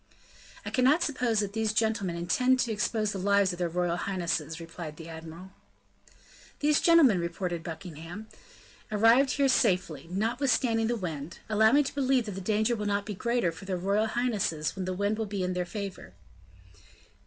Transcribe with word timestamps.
"I 0.65 0.71
cannot 0.71 1.03
suppose 1.03 1.41
that 1.41 1.53
these 1.53 1.73
gentlemen 1.73 2.15
intend 2.15 2.59
to 2.61 2.71
expose 2.71 3.11
the 3.11 3.19
lives 3.19 3.53
of 3.53 3.59
their 3.59 3.69
royal 3.69 3.97
highnesses," 3.97 4.59
replied 4.59 4.97
the 4.97 5.07
admiral. 5.07 5.51
"These 6.59 6.81
gentlemen," 6.81 7.19
retorted 7.19 7.61
Buckingham, 7.61 8.25
"arrived 8.91 9.29
here 9.33 9.47
safely, 9.47 10.07
notwithstanding 10.09 10.87
the 10.87 10.95
wind; 10.95 11.37
allow 11.49 11.71
me 11.71 11.83
to 11.83 11.93
believe 11.93 12.25
that 12.25 12.31
the 12.31 12.41
danger 12.41 12.75
will 12.75 12.87
not 12.87 13.05
be 13.05 13.13
greater 13.13 13.51
for 13.51 13.65
their 13.65 13.77
royal 13.77 14.07
highnesses 14.07 14.75
when 14.75 14.85
the 14.85 14.95
wind 14.95 15.19
will 15.19 15.27
be 15.27 15.43
in 15.43 15.53
their 15.53 15.65
favor." 15.65 16.13